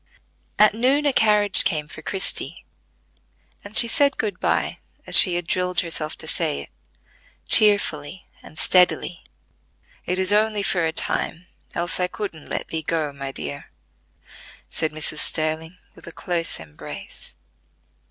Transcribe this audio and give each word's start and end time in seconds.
At 0.57 0.73
noon 0.73 1.05
a 1.05 1.13
carriage 1.13 1.63
came 1.63 1.87
for 1.87 2.01
Christie, 2.01 2.63
and 3.63 3.77
she 3.77 3.87
said 3.87 4.17
good 4.17 4.39
by, 4.39 4.79
as 5.05 5.15
she 5.15 5.35
had 5.35 5.45
drilled 5.45 5.81
herself 5.81 6.17
to 6.17 6.27
say 6.27 6.61
it, 6.61 6.69
cheerfully 7.47 8.23
and 8.41 8.57
steadily. 8.57 9.23
"It 10.07 10.17
is 10.17 10.33
only 10.33 10.63
for 10.63 10.87
a 10.87 10.91
time, 10.91 11.45
else 11.75 11.99
I 11.99 12.07
couldn't 12.07 12.49
let 12.49 12.69
thee 12.69 12.81
go, 12.81 13.13
my 13.13 13.31
dear," 13.31 13.69
said 14.67 14.91
Mrs. 14.91 15.19
Sterling, 15.19 15.77
with 15.93 16.07
a 16.07 16.11
close 16.11 16.59
embrace. 16.59 17.35